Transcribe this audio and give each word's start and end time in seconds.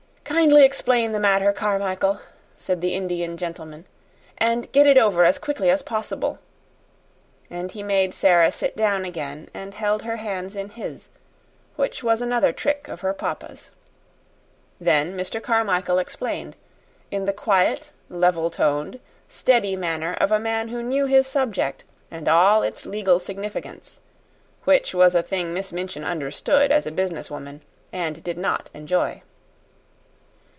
"Kindly 0.23 0.63
explain 0.63 1.11
the 1.11 1.19
matter, 1.19 1.51
Carmichael," 1.51 2.19
said 2.57 2.79
the 2.81 2.95
Indian 2.95 3.35
gentleman; 3.37 3.83
"and 4.39 4.71
get 4.71 4.87
it 4.87 4.97
over 4.97 5.23
as 5.25 5.37
quickly 5.37 5.69
as 5.69 5.83
possible." 5.83 6.39
And 7.49 7.69
he 7.71 7.83
made 7.83 8.13
Sara 8.15 8.49
sit 8.51 8.75
down 8.77 9.03
again, 9.05 9.49
and 9.53 9.73
held 9.75 10.01
her 10.03 10.15
hands 10.15 10.55
in 10.55 10.69
his 10.69 11.09
which 11.75 12.01
was 12.01 12.21
another 12.23 12.53
trick 12.53 12.87
of 12.87 13.01
her 13.01 13.13
papa's. 13.13 13.69
Then 14.79 15.15
Mr. 15.17 15.43
Carmichael 15.43 15.99
explained 15.99 16.55
in 17.11 17.25
the 17.25 17.33
quiet, 17.33 17.91
level 18.09 18.49
toned, 18.49 18.99
steady 19.29 19.75
manner 19.75 20.13
of 20.19 20.31
a 20.31 20.39
man 20.39 20.69
who 20.69 20.81
knew 20.81 21.05
his 21.07 21.27
subject, 21.27 21.83
and 22.09 22.27
all 22.29 22.63
its 22.63 22.85
legal 22.87 23.19
significance, 23.19 23.99
which 24.63 24.95
was 24.95 25.13
a 25.13 25.21
thing 25.21 25.53
Miss 25.53 25.71
Minchin 25.73 26.05
understood 26.05 26.71
as 26.71 26.87
a 26.87 26.91
business 26.91 27.29
woman, 27.29 27.61
and 27.93 28.23
did 28.23 28.37
not 28.39 28.69
enjoy. 28.73 29.21